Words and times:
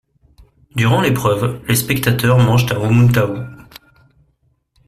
Durant 0.75 0.99
l'épreuve, 1.01 1.61
les 1.67 1.75
spectateurs 1.75 2.39
mangent 2.39 2.71
un 2.71 2.89
umu 2.89 3.11
tahu. 3.11 3.37